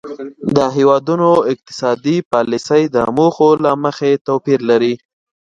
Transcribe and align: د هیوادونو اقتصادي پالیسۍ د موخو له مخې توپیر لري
د 0.55 0.57
هیوادونو 0.75 1.29
اقتصادي 1.51 2.17
پالیسۍ 2.31 2.83
د 2.95 2.97
موخو 3.17 3.49
له 3.63 3.71
مخې 3.83 4.11
توپیر 4.27 4.59
لري 4.69 4.93